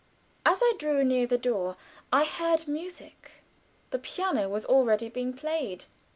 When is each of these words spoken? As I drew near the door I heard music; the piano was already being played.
As 0.47 0.61
I 0.63 0.73
drew 0.79 1.03
near 1.03 1.27
the 1.27 1.37
door 1.37 1.77
I 2.11 2.23
heard 2.25 2.67
music; 2.67 3.43
the 3.91 3.99
piano 3.99 4.49
was 4.49 4.65
already 4.65 5.09
being 5.09 5.31
played. 5.31 5.85